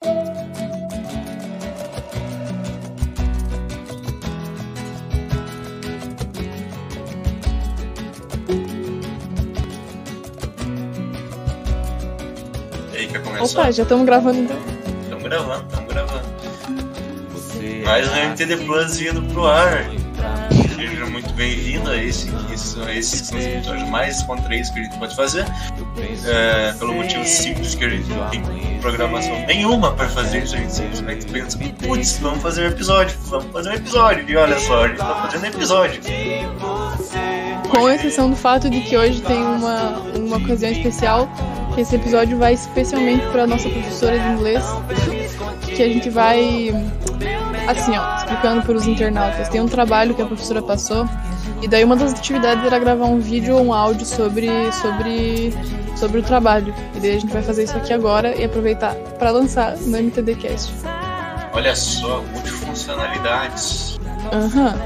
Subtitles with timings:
[0.00, 0.06] E
[12.94, 13.60] aí, quer começar?
[13.60, 14.56] Opa, já estamos gravando então.
[15.02, 16.28] Estamos gravando, estamos gravando.
[17.84, 19.84] Mais um MTD Plus vindo pro ar.
[20.76, 24.82] Seja muito bem-vindo a esse, que são esses são os episódios mais contraídos que a
[24.84, 25.44] gente pode fazer.
[26.24, 28.42] É, pelo motivo simples que a gente tem
[28.78, 33.52] programação nenhuma para fazer isso, a gente simplesmente pensa, putz, vamos fazer um episódio, vamos
[33.52, 34.28] fazer um episódio.
[34.28, 36.00] E olha só, a gente tá fazendo episódio.
[37.70, 41.28] Com exceção do fato de que hoje tem uma, uma ocasião especial,
[41.74, 44.64] que esse episódio vai especialmente para nossa professora de inglês,
[45.76, 46.70] que a gente vai,
[47.68, 49.48] assim, ó, explicando para os internautas.
[49.48, 51.06] Tem um trabalho que a professora passou,
[51.62, 55.52] e daí uma das atividades era gravar um vídeo ou um áudio sobre, sobre,
[55.98, 56.74] sobre o trabalho.
[56.94, 60.72] E daí a gente vai fazer isso aqui agora e aproveitar para lançar no MTDcast.
[61.52, 63.98] Olha só, multifuncionalidades.
[64.32, 64.78] Aham.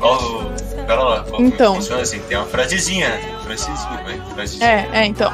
[0.00, 0.44] Ó,
[0.86, 1.76] pera lá, ó, Então.
[1.76, 3.10] funciona assim, tem uma frasezinha,
[3.44, 4.66] frasezinha, vai, frasezinha.
[4.68, 5.32] É, é, então.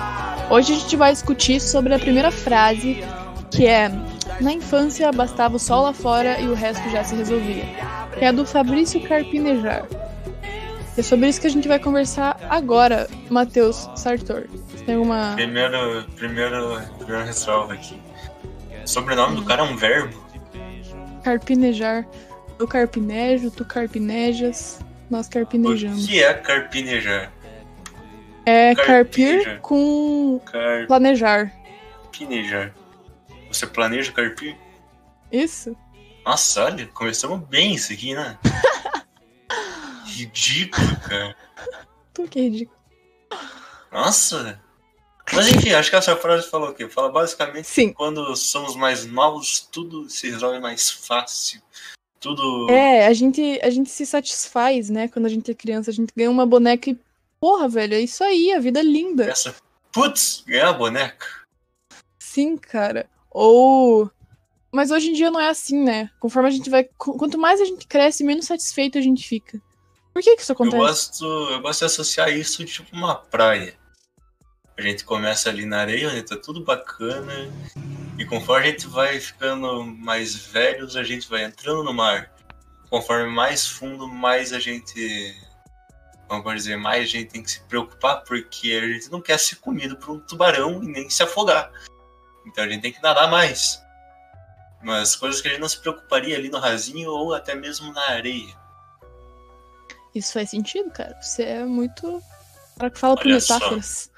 [0.50, 3.02] Hoje a gente vai discutir sobre a primeira frase,
[3.50, 3.90] que é
[4.40, 7.64] Na infância bastava o sol lá fora e o resto já se resolvia.
[8.18, 9.84] Que é a do Fabrício Carpinejar.
[10.96, 14.44] É sobre isso que a gente vai conversar agora, Matheus Sartor.
[14.68, 15.32] Você tem alguma.
[15.34, 17.98] Primeiro, primeiro, primeiro ressalva aqui.
[18.84, 20.22] O sobrenome do cara é um verbo.
[21.24, 22.06] Carpinejar?
[22.58, 26.06] Eu carpinejo, tu carpinejas, nós O carpinejamos.
[26.06, 27.32] que é carpinejar?
[28.44, 28.86] É Carpinejar.
[29.44, 30.40] carpir com
[30.86, 31.52] planejar.
[32.02, 32.74] Carpinejar.
[33.48, 34.56] Você planeja carpir?
[35.30, 35.76] Isso?
[36.24, 38.36] Nossa, olha, começamos bem isso aqui, né?
[40.26, 41.36] Ridículo, cara.
[42.14, 42.78] Tu que ridículo.
[43.90, 44.60] Nossa.
[45.32, 46.88] Mas enfim, acho que essa frase falou o quê?
[46.88, 47.88] Fala basicamente Sim.
[47.88, 51.60] que quando somos mais novos, tudo se resolve mais fácil.
[52.20, 52.70] Tudo.
[52.70, 55.08] É, a gente, a gente se satisfaz, né?
[55.08, 56.98] Quando a gente é criança, a gente ganha uma boneca e.
[57.40, 59.24] Porra, velho, é isso aí, a vida é linda.
[59.24, 59.54] Essa.
[59.90, 61.26] Putz, ganhar a boneca.
[62.18, 63.08] Sim, cara.
[63.30, 64.08] Ou.
[64.70, 66.10] Mas hoje em dia não é assim, né?
[66.20, 66.84] Conforme a gente vai.
[66.84, 69.60] qu- Quanto mais a gente cresce, menos satisfeito a gente fica.
[70.12, 70.76] Por que que isso Eu acontece?
[70.76, 73.74] gosto, eu gosto de associar isso tipo uma praia.
[74.76, 77.32] A gente começa ali na areia, onde tá tudo bacana.
[78.18, 82.30] E conforme a gente vai ficando mais velhos, a gente vai entrando no mar.
[82.90, 85.34] Conforme mais fundo, mais a gente.
[86.28, 89.56] Vamos dizer, mais a gente tem que se preocupar, porque a gente não quer ser
[89.56, 91.70] comido por um tubarão e nem se afogar.
[92.46, 93.82] Então a gente tem que nadar mais.
[94.82, 98.10] Mas coisas que a gente não se preocuparia ali no rasinho ou até mesmo na
[98.10, 98.61] areia.
[100.14, 101.16] Isso faz sentido, cara.
[101.20, 102.22] Você é muito.
[102.78, 103.54] Cara que fala por Olha só.
[103.54, 104.10] metáforas.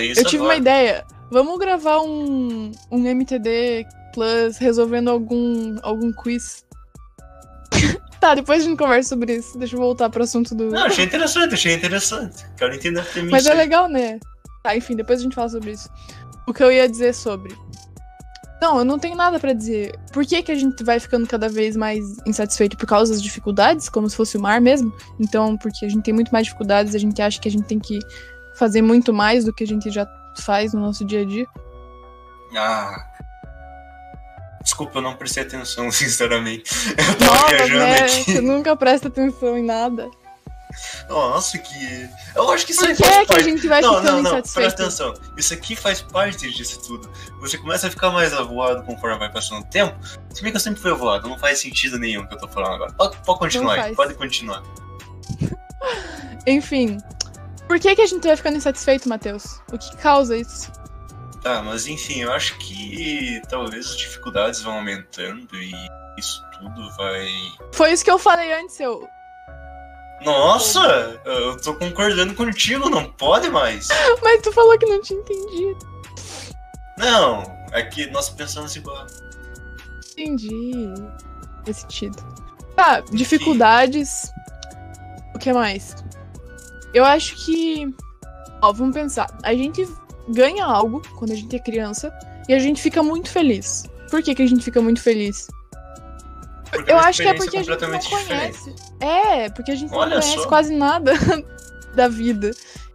[0.00, 0.54] Isso eu tive agora.
[0.54, 1.04] uma ideia.
[1.30, 6.64] Vamos gravar um, um MTD Plus resolvendo algum, algum quiz.
[8.20, 9.58] tá, depois a gente conversa sobre isso.
[9.58, 10.70] Deixa eu voltar pro assunto do.
[10.70, 12.46] Não, achei interessante, achei interessante.
[12.56, 13.32] Quero entender a premissa.
[13.32, 14.18] Mas é legal, né?
[14.62, 15.88] Tá, enfim, depois a gente fala sobre isso.
[16.46, 17.54] O que eu ia dizer sobre.
[18.60, 19.98] Não, eu não tenho nada pra dizer.
[20.12, 22.76] Por que, que a gente vai ficando cada vez mais insatisfeito?
[22.76, 24.94] Por causa das dificuldades, como se fosse o mar mesmo?
[25.20, 27.78] Então, porque a gente tem muito mais dificuldades, a gente acha que a gente tem
[27.78, 27.98] que
[28.54, 30.06] fazer muito mais do que a gente já
[30.38, 31.46] faz no nosso dia a dia.
[32.56, 32.96] Ah.
[34.62, 36.70] Desculpa, eu não prestei atenção, sinceramente.
[36.90, 37.98] Eu tava Nossa, viajando né?
[38.00, 38.32] aqui.
[38.32, 40.10] Você nunca presta atenção em nada.
[41.08, 42.10] Nossa, que.
[42.34, 43.44] Eu acho que isso Por que, faz que a parte.
[43.44, 45.14] gente vai Não, ficando não, não, presta atenção.
[45.36, 47.10] Isso aqui faz parte disso tudo.
[47.40, 49.98] Você começa a ficar mais avoado conforme vai passando o tempo.
[50.34, 52.48] Se bem que eu sempre fui avoado, não faz sentido nenhum o que eu tô
[52.48, 52.92] falando agora.
[52.92, 54.62] Pode, pode continuar, pode continuar.
[56.46, 56.98] Enfim.
[57.66, 59.60] Por que, que a gente vai ficando insatisfeito, Matheus?
[59.72, 60.70] O que causa isso?
[61.42, 65.72] Tá, mas enfim, eu acho que talvez as dificuldades vão aumentando e
[66.18, 67.28] isso tudo vai.
[67.72, 69.08] Foi isso que eu falei antes, eu.
[70.24, 73.88] Nossa, eu tô concordando contigo, não pode mais.
[74.22, 75.78] Mas tu falou que não tinha entendido.
[76.98, 79.06] Não, é que nós pensamos igual.
[80.12, 80.94] Entendi.
[81.64, 82.16] Faz sentido.
[82.74, 84.30] Tá, dificuldades.
[85.34, 85.94] O que mais?
[86.94, 87.94] Eu acho que.
[88.62, 89.26] Ó, vamos pensar.
[89.42, 89.86] A gente
[90.30, 92.12] ganha algo quando a gente é criança
[92.48, 93.84] e a gente fica muito feliz.
[94.10, 95.48] Por que, que a gente fica muito feliz?
[96.76, 98.58] Porque Eu acho que é experiência porque a gente não diferente.
[98.58, 98.74] conhece.
[99.00, 100.48] É, porque a gente não Olha conhece só.
[100.48, 101.12] quase nada
[101.94, 102.50] da vida.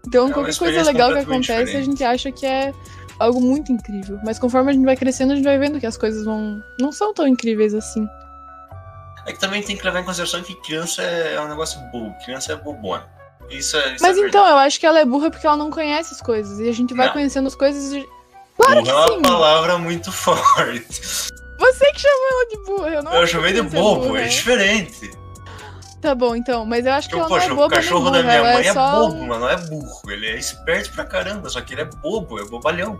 [0.07, 1.85] Então, É qualquer coisa legal que acontece, a diferente.
[1.85, 2.73] gente acha que é
[3.19, 4.19] algo muito incrível.
[4.23, 6.91] Mas conforme a gente vai crescendo, a gente vai vendo que as coisas vão não
[6.91, 8.07] são tão incríveis assim.
[9.27, 12.53] É que também tem que levar em consideração que criança é um negócio bobo, criança
[12.53, 13.05] é bobona.
[13.51, 13.93] Isso é.
[13.95, 16.21] Isso Mas é então, eu acho que ela é burra porque ela não conhece as
[16.21, 16.59] coisas.
[16.59, 17.13] E a gente vai Não.
[17.13, 17.93] conhecendo as coisas.
[17.93, 18.07] e-
[18.57, 21.30] Claro burro é uma palavra muito forte.
[21.61, 25.11] Você que chamou ela de burra, eu não Eu chamei de bobo, é, é diferente.
[26.01, 28.05] Tá bom, então, mas eu acho que, que ela poxa, não é boba o cachorro
[28.05, 29.07] burra, da minha mãe é, é, só...
[29.07, 30.01] bobo, mas não é burro.
[30.09, 32.99] Ele é esperto pra caramba, só que ele é bobo, é bobalhão.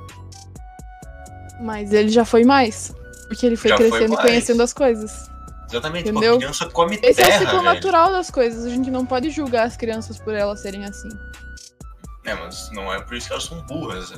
[1.60, 2.94] Mas ele já foi mais.
[3.28, 4.30] Porque ele foi Já foi crescendo e mais.
[4.30, 5.31] conhecendo as coisas.
[5.68, 6.36] Exatamente, Entendeu?
[6.36, 7.63] a criança come Esse terra, é o ciclo velho.
[7.63, 8.66] natural das coisas.
[8.66, 11.10] A gente não pode julgar as crianças por elas serem assim.
[12.25, 14.13] É, mas não é por isso que elas são burras.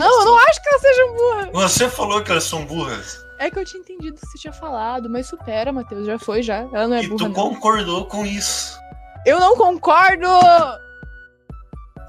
[0.00, 1.48] Não, eu não acho que elas sejam burras.
[1.52, 3.24] Você falou que elas são burras.
[3.38, 6.06] É que eu tinha entendido que você tinha falado, mas supera, Matheus.
[6.06, 6.58] Já foi, já.
[6.72, 7.34] Ela não é e burra, tu não.
[7.34, 8.78] concordou com isso.
[9.24, 10.26] Eu não concordo!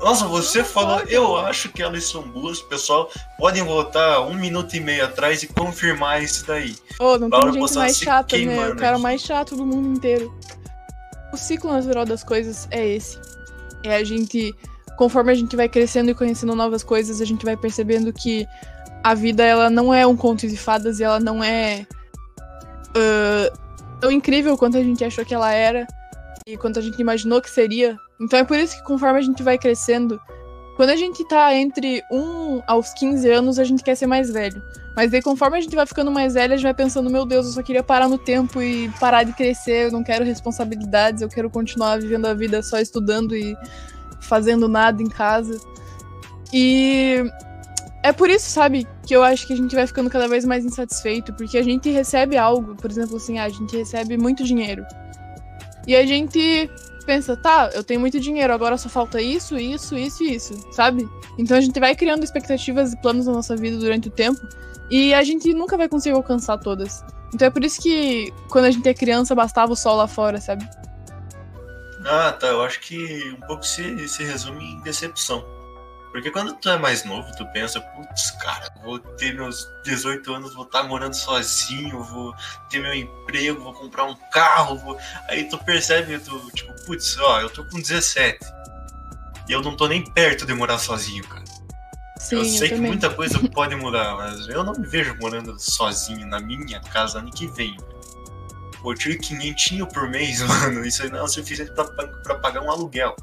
[0.02, 1.12] Nossa, você Não falou, concordo.
[1.14, 3.10] eu acho que elas são burras, pessoal.
[3.38, 6.76] Podem voltar um minuto e meio atrás e confirmar isso daí.
[7.00, 8.70] Ô, não Laura tem gente Poçan mais chata, né?
[8.70, 10.34] O cara mais chato do mundo inteiro.
[11.32, 13.20] O ciclo natural das coisas é esse.
[13.84, 14.56] É a gente,
[15.02, 18.46] conforme a gente vai crescendo e conhecendo novas coisas, a gente vai percebendo que
[19.04, 21.88] a vida ela não é um conto de fadas e ela não é
[22.96, 23.52] ah,
[24.00, 25.88] tão incrível quanto a gente achou que ela era
[26.46, 27.98] e quanto a gente imaginou que seria.
[28.22, 30.22] Então é por isso que conforme a gente vai crescendo,
[30.78, 34.62] quando a gente tá entre 1 aos 15 anos, a gente quer ser mais velho.
[34.96, 37.48] Mas daí, conforme a gente vai ficando mais velha, a gente vai pensando, meu Deus,
[37.48, 41.30] eu só queria parar no tempo e parar de crescer, eu não quero responsabilidades, eu
[41.30, 43.58] quero continuar vivendo a vida só estudando e
[44.32, 45.60] fazendo nada em casa.
[46.54, 47.22] E
[48.02, 50.64] é por isso, sabe, que eu acho que a gente vai ficando cada vez mais
[50.64, 54.86] insatisfeito, porque a gente recebe algo, por exemplo, assim, ah, a gente recebe muito dinheiro.
[55.86, 56.72] E a gente
[57.06, 61.10] pensa, tá, eu tenho muito dinheiro, agora só falta isso, isso, isso e isso, sabe?
[61.38, 64.40] Então a gente vai criando expectativas e planos na nossa vida durante o tempo
[64.90, 67.04] e a gente nunca vai conseguir alcançar todas.
[67.34, 70.40] Então é por isso que quando a gente é criança bastava o sol lá fora,
[70.40, 70.68] sabe?
[72.06, 72.48] Ah, tá.
[72.48, 75.46] Eu acho que um pouco se, se resume em decepção.
[76.12, 80.54] Porque quando tu é mais novo, tu pensa, putz, cara, vou ter meus 18 anos,
[80.54, 82.36] vou estar morando sozinho, vou
[82.70, 84.98] ter meu emprego, vou comprar um carro, vou...
[85.30, 88.40] aí tu percebe, tu, tipo, putz, ó, eu tô com 17.
[89.48, 91.46] E eu não tô nem perto de morar sozinho, cara.
[92.20, 92.92] Sim, eu sei que também.
[92.92, 97.32] muita coisa pode mudar, mas eu não me vejo morando sozinho na minha casa ano
[97.32, 97.78] que vem.
[97.78, 98.01] Pô,
[98.86, 100.86] eu tiro quinhentinho por mês, mano.
[100.86, 103.16] Isso aí não é o suficiente pra, pra pagar um aluguel.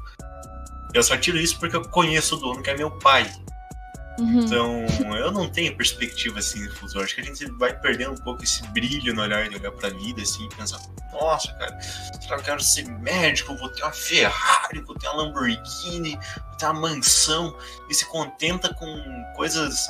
[0.93, 3.29] Eu só tiro isso porque eu conheço o dono, que é meu pai.
[4.19, 4.41] Uhum.
[4.41, 4.85] Então,
[5.15, 7.03] eu não tenho perspectiva assim de futuro.
[7.03, 9.89] Acho que a gente vai perdendo um pouco esse brilho no olhar de olhar pra
[9.89, 10.79] vida assim e pensar:
[11.13, 11.79] nossa, cara,
[12.29, 13.55] eu quero ser médico?
[13.55, 16.19] Vou ter uma Ferrari, vou ter uma Lamborghini,
[16.49, 17.55] vou ter uma mansão.
[17.89, 18.87] E se contenta com
[19.35, 19.87] coisas.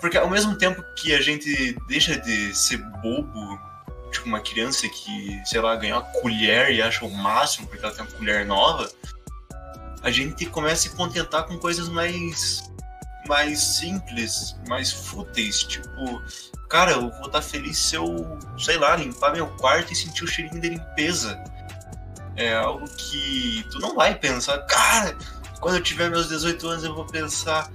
[0.00, 3.58] Porque ao mesmo tempo que a gente deixa de ser bobo,
[4.10, 7.94] tipo uma criança que, sei lá, ganhou uma colher e acha o máximo porque ela
[7.94, 8.90] tem uma colher nova,
[10.02, 12.70] a gente começa a se contentar com coisas mais
[13.26, 16.22] mais simples, mais fúteis, tipo,
[16.68, 20.26] cara, eu vou estar feliz se eu, sei lá, limpar meu quarto e sentir o
[20.26, 21.40] cheirinho de limpeza.
[22.34, 25.16] É algo que tu não vai pensar, cara,
[25.60, 27.70] quando eu tiver meus 18 anos eu vou pensar,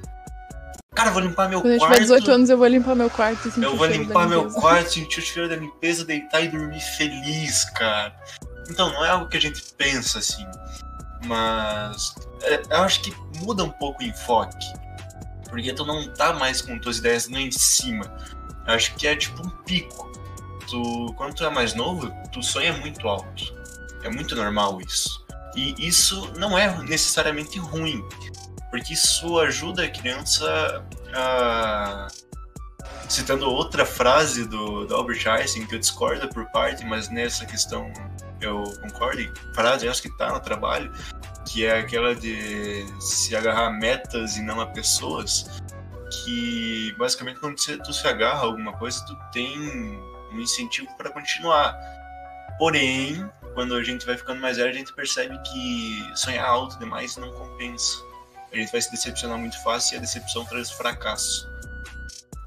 [0.95, 1.93] cara, eu vou limpar meu Quando eu quarto.
[1.93, 5.19] tiver 18 anos, eu vou limpar meu quarto e Eu vou limpar meu quarto, sentir
[5.19, 8.15] o cheiro da limpeza, deitar e dormir feliz, cara.
[8.69, 10.45] Então, não é algo que a gente pensa assim.
[11.25, 14.65] Mas é, eu acho que muda um pouco o enfoque.
[15.49, 18.05] Porque tu não tá mais com tuas ideias lá em cima.
[18.67, 20.11] Eu acho que é tipo um pico.
[20.67, 23.53] Tu, quando tu é mais novo, tu sonha muito alto.
[24.03, 25.25] É muito normal isso.
[25.55, 28.03] E isso não é necessariamente ruim.
[28.75, 32.07] Porque isso ajuda a criança a
[33.07, 37.89] citando outra frase do, do Albert Einstein, que eu discordo por parte, mas nessa questão
[38.41, 40.91] eu concordo, e frase essa que tá no trabalho,
[41.47, 45.61] que é aquela de se agarrar a metas e não a pessoas,
[46.11, 49.57] que basicamente quando você, tu se agarra a alguma coisa, tu tem
[50.33, 51.73] um incentivo para continuar.
[52.59, 57.15] Porém, quando a gente vai ficando mais velho, a gente percebe que sonhar alto demais
[57.15, 58.14] não compensa.
[58.55, 61.49] A gente vai se decepcionar muito fácil e a decepção traz fracasso.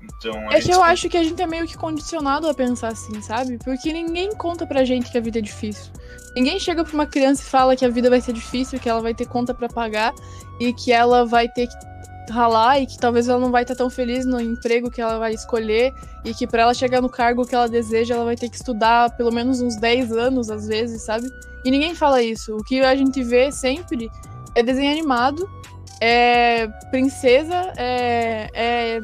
[0.02, 3.20] Então, É que eu acho que a gente é meio que condicionado a pensar assim,
[3.20, 3.58] sabe?
[3.58, 5.92] Porque ninguém conta pra gente que a vida é difícil.
[6.34, 9.00] Ninguém chega pra uma criança e fala que a vida vai ser difícil, que ela
[9.00, 10.14] vai ter conta pra pagar
[10.58, 13.88] e que ela vai ter que ralar e que talvez ela não vai estar tão
[13.88, 17.54] feliz no emprego que ela vai escolher e que pra ela chegar no cargo que
[17.54, 21.30] ela deseja, ela vai ter que estudar pelo menos uns 10 anos às vezes, sabe?
[21.64, 22.56] E ninguém fala isso.
[22.56, 24.10] O que a gente vê sempre
[24.54, 25.48] é desenho animado,
[26.00, 29.00] é princesa, é, é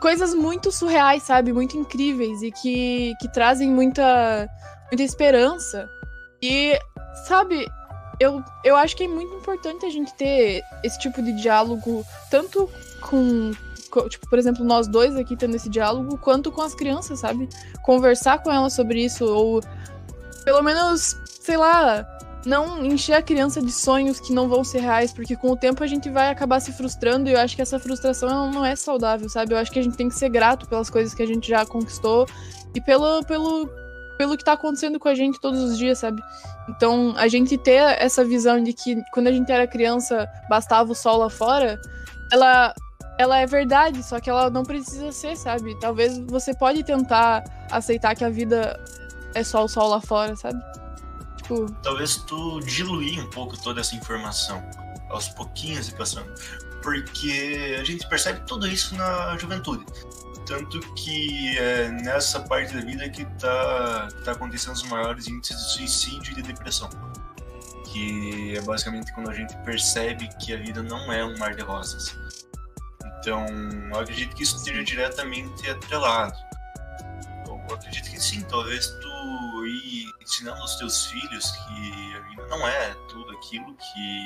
[0.00, 1.52] coisas muito surreais, sabe?
[1.52, 4.48] Muito incríveis e que, que trazem muita,
[4.90, 5.88] muita esperança.
[6.42, 6.76] E,
[7.26, 7.66] sabe,
[8.18, 12.68] eu, eu acho que é muito importante a gente ter esse tipo de diálogo, tanto
[13.00, 13.52] com,
[13.90, 17.48] com, tipo, por exemplo, nós dois aqui tendo esse diálogo, quanto com as crianças, sabe?
[17.82, 19.60] Conversar com elas sobre isso, ou
[20.44, 22.04] pelo menos, sei lá,
[22.44, 25.82] não encher a criança de sonhos que não vão ser reais, porque com o tempo
[25.82, 29.28] a gente vai acabar se frustrando e eu acho que essa frustração não é saudável,
[29.28, 29.54] sabe?
[29.54, 31.64] Eu acho que a gente tem que ser grato pelas coisas que a gente já
[31.64, 32.26] conquistou
[32.74, 33.68] e pelo, pelo,
[34.18, 36.20] pelo que tá acontecendo com a gente todos os dias, sabe?
[36.68, 40.94] Então, a gente ter essa visão de que quando a gente era criança bastava o
[40.94, 41.80] sol lá fora,
[42.32, 42.74] ela
[43.18, 45.78] ela é verdade, só que ela não precisa ser, sabe?
[45.78, 48.78] Talvez você pode tentar aceitar que a vida
[49.34, 50.60] é só o sol lá fora, sabe?
[51.52, 51.72] Tipo...
[51.82, 54.62] Talvez tu diluir um pouco toda essa informação,
[55.10, 56.32] aos pouquinhos e passando.
[56.82, 59.84] Porque a gente percebe tudo isso na juventude.
[60.46, 65.72] Tanto que é nessa parte da vida que tá, tá acontecendo os maiores índices de
[65.74, 66.90] suicídio e de depressão.
[67.92, 71.62] Que é basicamente quando a gente percebe que a vida não é um mar de
[71.62, 72.16] rosas.
[73.18, 73.46] Então,
[73.92, 76.36] eu acredito que isso esteja diretamente atrelado.
[77.46, 79.11] Eu acredito que sim, talvez tu
[80.20, 84.24] ensinando aos teus filhos que a vida não é tudo aquilo que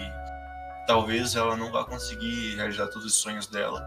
[0.87, 3.87] talvez ela não vá conseguir realizar todos os sonhos dela.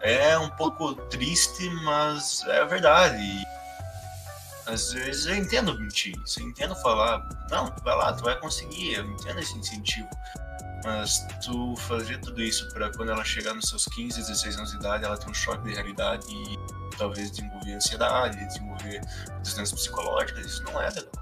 [0.00, 3.46] É um pouco triste, mas é a verdade.
[4.66, 9.04] Às vezes eu entendo mentir, eu entendo falar, não, vai lá, tu vai conseguir, eu
[9.04, 10.08] entendo esse incentivo.
[10.84, 14.76] Mas tu fazer tudo isso para quando ela chegar nos seus 15, 16 anos de
[14.78, 16.58] idade, ela ter um choque de realidade e
[16.96, 19.00] talvez desenvolver ansiedade, desenvolver
[19.42, 21.12] distâncias psicológicas, isso não é legal.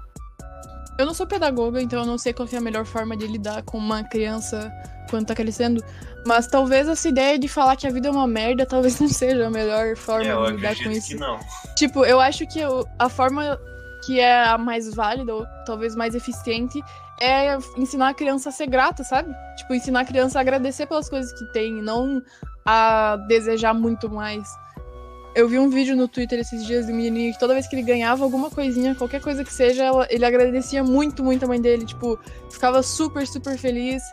[0.97, 3.63] Eu não sou pedagoga, então eu não sei qual é a melhor forma de lidar
[3.63, 4.71] com uma criança
[5.09, 5.83] quando tá crescendo.
[6.25, 9.47] Mas talvez essa ideia de falar que a vida é uma merda talvez não seja
[9.47, 11.09] a melhor forma é, de lidar com isso.
[11.09, 11.39] Que não.
[11.75, 12.59] Tipo, eu acho que
[12.99, 13.59] a forma
[14.05, 16.81] que é a mais válida, ou talvez mais eficiente,
[17.21, 19.31] é ensinar a criança a ser grata, sabe?
[19.57, 22.21] Tipo, ensinar a criança a agradecer pelas coisas que tem, não
[22.65, 24.47] a desejar muito mais.
[25.33, 27.83] Eu vi um vídeo no Twitter esses dias do menininho que toda vez que ele
[27.83, 31.85] ganhava alguma coisinha, qualquer coisa que seja, ele agradecia muito, muito a mãe dele.
[31.85, 34.03] Tipo, ficava super, super feliz.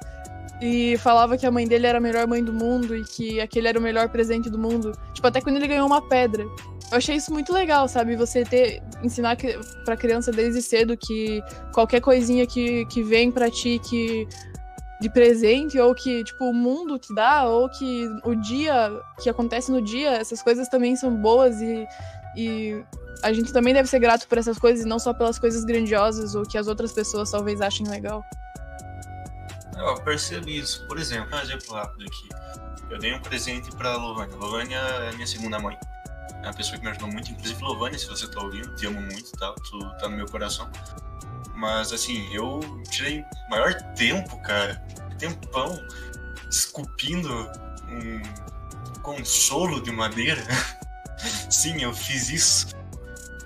[0.61, 3.69] E falava que a mãe dele era a melhor mãe do mundo e que aquele
[3.69, 4.93] era o melhor presente do mundo.
[5.12, 6.45] Tipo, até quando ele ganhou uma pedra.
[6.90, 8.16] Eu achei isso muito legal, sabe?
[8.16, 9.37] Você ter ensinar
[9.85, 11.42] pra criança desde cedo que
[11.73, 14.26] qualquer coisinha que, que vem pra ti que
[15.00, 18.90] de presente, ou que, tipo, o mundo te dá, ou que o dia
[19.23, 21.87] que acontece no dia, essas coisas também são boas e,
[22.37, 22.85] e
[23.23, 26.35] a gente também deve ser grato por essas coisas e não só pelas coisas grandiosas
[26.35, 28.25] ou que as outras pessoas talvez achem legal.
[29.76, 30.87] Eu percebi isso.
[30.88, 32.28] Por exemplo, um exemplo rápido aqui.
[32.90, 34.37] Eu dei um presente pra Lovânia.
[34.37, 35.78] Lovânia é minha segunda mãe.
[36.42, 37.30] É uma pessoa que me ajudou muito.
[37.30, 39.52] Inclusive, Lovânia, se você tá ouvindo, te amo muito, tá?
[39.68, 40.71] Tu tá no meu coração.
[41.54, 44.76] Mas assim, eu tirei maior tempo, cara,
[45.18, 45.76] tempão,
[46.49, 47.50] esculpindo
[47.88, 48.23] um
[49.02, 50.42] consolo de madeira.
[51.50, 52.66] Sim, eu fiz isso.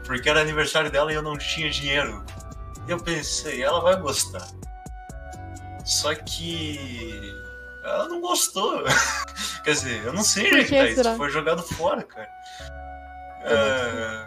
[0.04, 2.22] Porque era aniversário dela e eu não tinha dinheiro.
[2.86, 4.46] E eu pensei, ela vai gostar.
[5.84, 7.34] Só que
[7.82, 8.84] ela não gostou.
[9.64, 11.16] Quer dizer, eu não sei é que tá isso.
[11.16, 12.28] Foi jogado fora, cara.
[13.44, 14.26] É,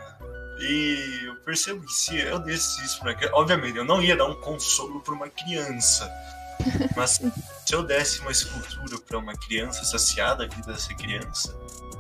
[0.59, 4.25] e eu percebo que se eu desse isso pra criança, obviamente, eu não ia dar
[4.25, 6.09] um consolo pra uma criança.
[6.95, 7.21] Mas
[7.65, 11.55] se eu desse uma escultura para uma criança saciada a vida dessa criança,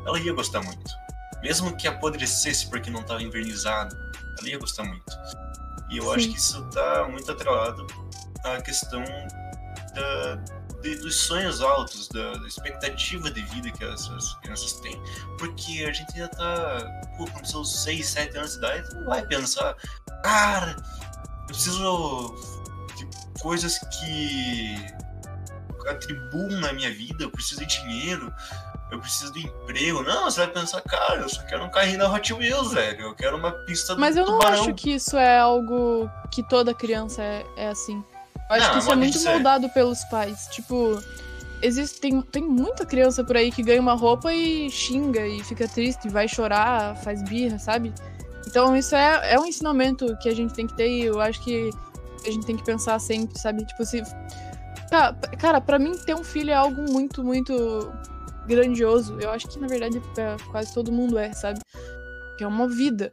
[0.05, 0.91] ela ia gostar muito.
[1.41, 3.95] Mesmo que apodrecesse porque não estava envernizado,
[4.39, 5.11] ela ia gostar muito.
[5.89, 6.15] E eu Sim.
[6.15, 7.85] acho que isso está muito atrelado
[8.43, 9.03] à questão
[9.93, 10.35] da,
[10.85, 15.01] de, dos sonhos altos, da, da, expectativa de vida que essas crianças têm.
[15.37, 19.25] Porque a gente ainda tá, pô, com seus 6, 7 anos de idade, não vai
[19.25, 19.75] pensar,
[20.23, 20.75] cara,
[21.41, 22.35] eu preciso
[22.95, 23.07] de
[23.41, 24.75] coisas que
[25.87, 28.31] atribuam na minha vida, eu preciso de dinheiro,
[28.91, 30.03] eu preciso de emprego.
[30.03, 33.01] Não, você vai pensar, cara, eu só quero um carrinho da Hot Wheels, velho.
[33.01, 34.61] Eu quero uma pista do Mas eu não tubarão.
[34.61, 38.03] acho que isso é algo que toda criança é, é assim.
[38.49, 40.47] Eu acho não, que isso é muito moldado pelos pais.
[40.51, 41.01] Tipo,
[41.61, 45.67] existe, tem, tem muita criança por aí que ganha uma roupa e xinga e fica
[45.67, 47.93] triste, vai chorar, faz birra, sabe?
[48.47, 51.41] Então isso é, é um ensinamento que a gente tem que ter e eu acho
[51.43, 51.71] que
[52.25, 53.65] a gente tem que pensar sempre, sabe?
[53.65, 54.03] Tipo, se.
[55.39, 57.91] Cara, pra mim ter um filho é algo muito, muito
[58.47, 59.17] grandioso.
[59.19, 60.01] Eu acho que na verdade
[60.51, 61.59] quase todo mundo é, sabe?
[62.37, 63.11] Que é uma vida.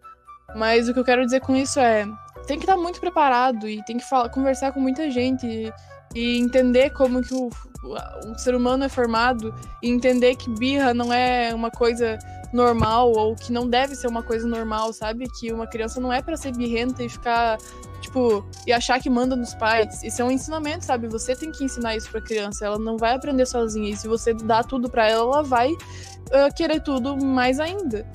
[0.54, 2.06] Mas o que eu quero dizer com isso é
[2.46, 5.72] tem que estar muito preparado e tem que falar, conversar com muita gente e,
[6.14, 7.48] e entender como que o,
[7.84, 12.18] o, ser humano é formado e entender que birra não é uma coisa
[12.52, 15.26] normal ou que não deve ser uma coisa normal, sabe?
[15.38, 17.58] Que uma criança não é para ser birrenta e ficar
[18.02, 20.02] tipo, e achar que manda nos pais.
[20.02, 21.08] Isso é um ensinamento, sabe?
[21.08, 22.66] Você tem que ensinar isso pra criança.
[22.66, 23.90] Ela não vai aprender sozinha.
[23.90, 28.06] E se você dá tudo pra ela, ela vai uh, querer tudo mais ainda.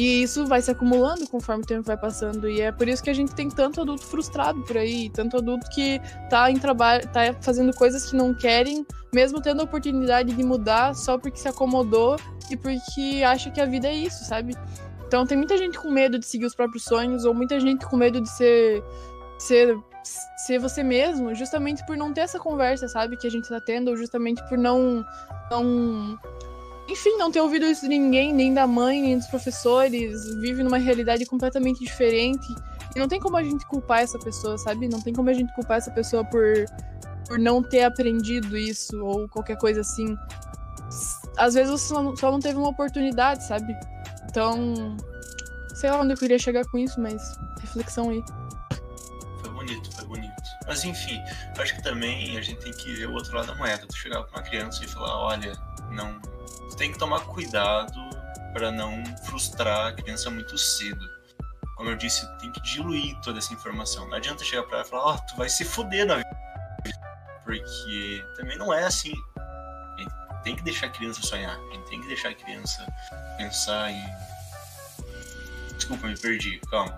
[0.00, 2.48] E isso vai se acumulando conforme o tempo vai passando.
[2.48, 5.68] E é por isso que a gente tem tanto adulto frustrado por aí, tanto adulto
[5.68, 10.42] que tá em trabalho, tá fazendo coisas que não querem, mesmo tendo a oportunidade de
[10.42, 12.16] mudar só porque se acomodou
[12.50, 14.56] e porque acha que a vida é isso, sabe?
[15.06, 17.98] Então tem muita gente com medo de seguir os próprios sonhos, ou muita gente com
[17.98, 18.82] medo de ser.
[19.38, 19.78] ser
[20.38, 23.88] ser você mesmo, justamente por não ter essa conversa, sabe, que a gente tá tendo,
[23.88, 25.04] ou justamente por não
[25.50, 26.18] não
[26.90, 30.78] enfim, não ter ouvido isso de ninguém, nem da mãe, nem dos professores, vive numa
[30.78, 32.54] realidade completamente diferente.
[32.94, 34.88] E não tem como a gente culpar essa pessoa, sabe?
[34.88, 36.42] Não tem como a gente culpar essa pessoa por,
[37.28, 40.16] por não ter aprendido isso ou qualquer coisa assim.
[41.36, 43.72] Às vezes você só não, teve uma oportunidade, sabe?
[44.28, 44.96] Então,
[45.74, 48.24] sei lá onde eu queria chegar com isso, mas reflexão aí.
[49.40, 50.42] Foi bonito, foi bonito.
[50.66, 51.22] Mas enfim,
[51.56, 53.86] acho que também a gente tem que ver o outro lado da moeda.
[53.86, 55.52] Tu chegar com uma criança e falar, olha,
[55.92, 56.18] não
[56.80, 58.00] tem que tomar cuidado
[58.54, 61.06] para não frustrar a criança muito cedo.
[61.76, 64.08] Como eu disse, tem que diluir toda essa informação.
[64.08, 66.40] Não adianta chegar para ela e falar, ó, oh, tu vai se fuder na vida.
[67.44, 69.12] Porque também não é assim.
[69.36, 71.54] A gente tem que deixar a criança sonhar.
[71.54, 72.86] A gente tem que deixar a criança
[73.36, 74.02] pensar em.
[75.76, 76.96] Desculpa, me perdi, calma.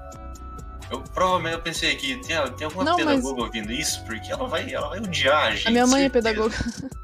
[0.93, 3.47] Eu provavelmente eu pensei que tem, tem alguma não, pedagoga mas...
[3.47, 5.67] ouvindo isso, porque ela vai, ela vai odiar a gente.
[5.67, 6.29] A minha mãe é certeza.
[6.29, 7.02] é pedagoga.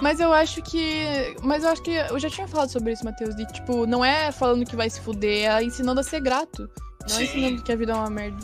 [0.00, 1.36] Mas eu acho que.
[1.42, 1.92] Mas eu acho que.
[1.92, 3.34] Eu já tinha falado sobre isso, Matheus.
[3.34, 6.70] De tipo, não é falando que vai se fuder, é ensinando a ser grato.
[7.08, 7.20] Não é Sim.
[7.20, 8.38] é ensinando que a vida é uma merda.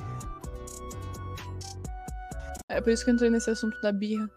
[2.69, 4.31] É por isso que eu entrei nesse assunto da birra.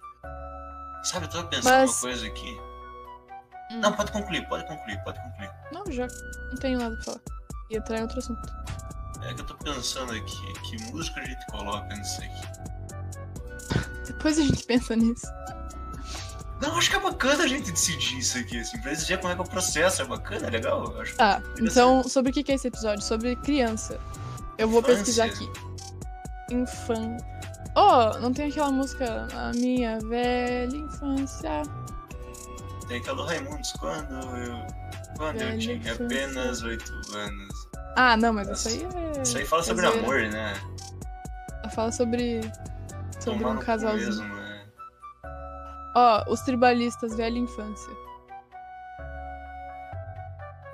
[1.03, 1.91] Sabe, eu tava pensando Mas...
[1.91, 2.57] uma coisa aqui.
[3.71, 3.79] Hum.
[3.79, 5.51] Não, pode concluir, pode concluir, pode concluir.
[5.71, 6.07] Não, já.
[6.49, 7.21] Não tenho nada pra falar.
[7.69, 8.41] Ia entrar em outro assunto.
[9.23, 13.93] É que eu tô pensando aqui, que música a gente coloca nisso aqui?
[14.07, 15.27] Depois a gente pensa nisso.
[16.63, 19.35] Não, acho que é bacana a gente decidir isso aqui, assim, pra decidir como é
[19.35, 20.95] que é o processo, é bacana, é legal.
[21.01, 23.03] Acho tá, então, sobre o que é esse episódio?
[23.03, 23.99] Sobre criança.
[24.57, 24.97] Eu vou Infância.
[24.97, 25.49] pesquisar aqui.
[26.51, 27.17] Infan.
[27.75, 31.63] Oh, não tem aquela música A Minha Velha Infância.
[32.87, 34.55] Tem aquela do Raimundos, quando eu.
[35.17, 36.05] Quando velha eu tinha infância.
[36.05, 37.53] apenas oito anos.
[37.97, 39.21] Ah, não, mas Nossa, isso aí é.
[39.21, 40.53] Isso aí fala sobre amor, né?
[41.75, 42.41] Fala sobre.
[43.19, 44.07] Sobre Tomar um casalzinho.
[44.07, 44.42] Mesmo,
[45.95, 47.93] Ó, os tribalistas, velha infância.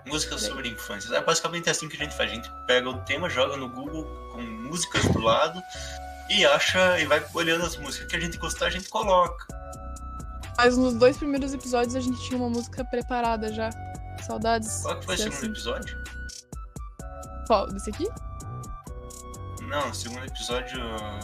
[0.05, 1.13] Músicas sobre infância.
[1.15, 2.31] É basicamente assim que a gente faz.
[2.31, 5.61] A gente pega o tema, joga no Google com músicas do lado
[6.29, 9.45] e acha e vai olhando as músicas que a gente gostar, a gente coloca.
[10.57, 13.69] Mas nos dois primeiros episódios a gente tinha uma música preparada já.
[14.25, 14.81] Saudades.
[14.81, 15.47] Qual que foi o segundo assim.
[15.47, 16.03] episódio?
[17.47, 17.67] Qual?
[17.67, 18.07] Desse aqui?
[19.63, 20.79] Não, o segundo episódio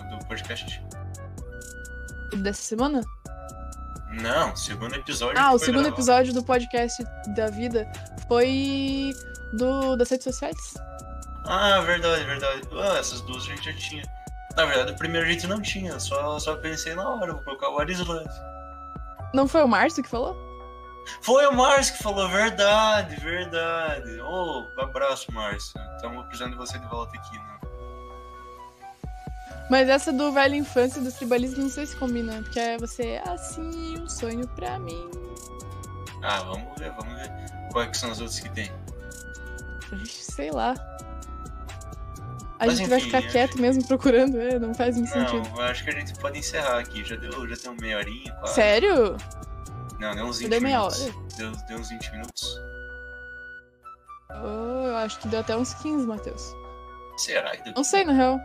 [0.10, 0.82] do podcast.
[2.38, 3.02] Dessa semana?
[4.22, 5.40] Não, segundo episódio.
[5.40, 7.04] Ah, o segundo episódio do podcast
[7.36, 7.92] da vida
[8.28, 9.14] foi
[9.54, 10.58] do das redes sociais.
[11.46, 12.62] Ah, verdade, verdade.
[12.74, 14.04] Ah, essas duas a gente já tinha.
[14.56, 17.70] Na verdade, o primeiro a gente não tinha, só, só pensei na hora, vou colocar
[17.70, 18.24] o Arislan.
[19.34, 20.36] Não foi o Márcio que falou?
[21.22, 24.20] Foi o Márcio que falou, verdade, verdade.
[24.22, 25.74] Ô, oh, abraço, Márcio.
[25.96, 27.55] Estamos precisando de você de volta aqui, né?
[29.70, 34.00] Mas essa do velho infância dos tribalistas não sei se combina, porque é você assim,
[34.00, 35.10] um sonho pra mim.
[36.22, 37.32] Ah, vamos ver, vamos ver.
[37.72, 38.72] Quais que são as outras que tem?
[40.06, 40.74] Sei lá.
[42.58, 45.50] A Mas gente enfim, vai ficar quieto mesmo procurando, é, não faz muito não, sentido.
[45.56, 47.04] Não, acho que a gente pode encerrar aqui.
[47.04, 48.54] Já deu, já tem uma meia horinha, quase.
[48.56, 49.18] Sério?
[50.00, 51.02] Não, deu uns 20 deu meia minutos.
[51.02, 51.14] Hora?
[51.38, 52.62] Deu, deu uns 20 minutos.
[54.30, 56.54] Oh, eu acho que deu até uns 15, Matheus.
[57.18, 57.74] Será que deu?
[57.76, 58.40] Não sei, na real.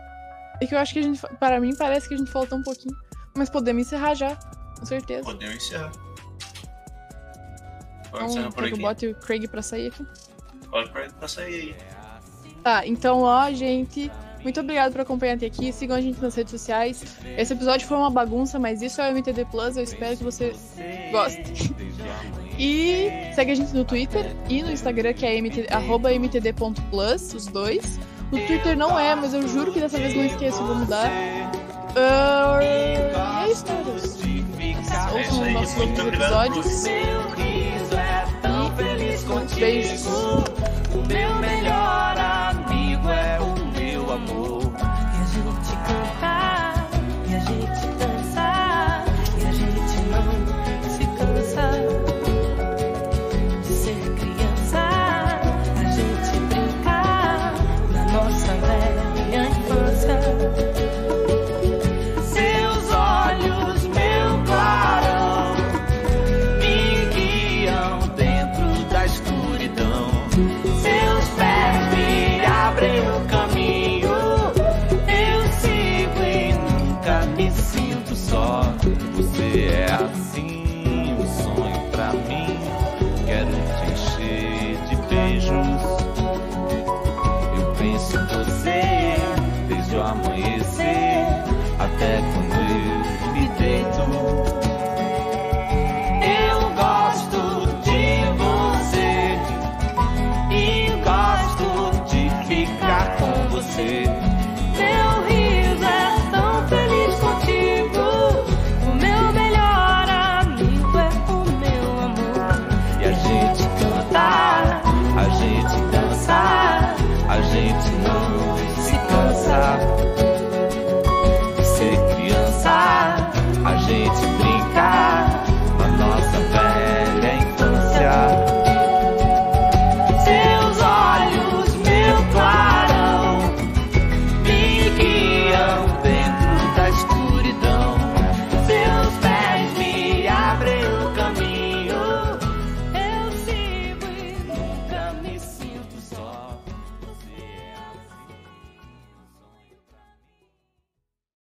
[0.61, 1.19] É que eu acho que a gente.
[1.39, 2.95] Para mim, parece que a gente faltou um pouquinho.
[3.35, 4.35] Mas podemos encerrar já,
[4.77, 5.23] com certeza.
[5.23, 5.91] Podemos encerrar.
[8.11, 8.73] Pode então, por aqui.
[8.73, 10.05] Eu bote o Craig pra sair aqui.
[10.69, 11.75] Pode pra sair aí.
[12.63, 14.11] Tá, então, ó, gente.
[14.43, 15.71] Muito obrigado por acompanhar até aqui.
[15.71, 17.17] Sigam a gente nas redes sociais.
[17.37, 19.77] Esse episódio foi uma bagunça, mas isso é o MTD Plus.
[19.77, 20.53] Eu espero que você
[21.11, 21.73] goste.
[22.57, 25.67] E segue a gente no Twitter e no Instagram, que é MTD,
[26.19, 27.99] mtd.plus, os dois.
[28.31, 31.09] O Twitter não é, mas eu juro que dessa vez não esqueço, vou mudar.
[31.91, 34.21] Uh, e é isso, todos.
[35.13, 36.85] Ouçam os nossos outros episódios.
[39.57, 40.05] E beijos.